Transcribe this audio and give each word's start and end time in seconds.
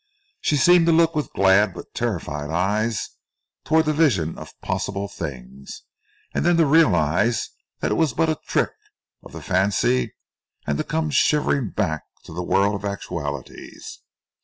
She 0.39 0.57
seemed 0.57 0.87
to 0.87 0.91
look 0.91 1.13
with 1.13 1.31
glad 1.33 1.75
but 1.75 1.93
terrified 1.93 2.49
eyes 2.49 3.07
towards 3.63 3.85
the 3.85 3.93
vision 3.93 4.35
of 4.35 4.59
possible 4.59 5.07
things 5.07 5.83
and 6.33 6.43
then 6.43 6.57
to 6.57 6.65
realise 6.65 7.51
that 7.81 7.91
it 7.91 7.97
was 7.97 8.11
but 8.13 8.27
a 8.27 8.39
trick 8.47 8.71
of 9.21 9.31
the 9.31 9.43
fancy 9.43 10.15
and 10.65 10.79
to 10.79 10.83
come 10.83 11.11
shivering 11.11 11.69
back 11.69 12.01
to 12.23 12.33
the 12.33 12.41
world 12.41 12.73
of 12.73 12.83
actualities. 12.83 13.99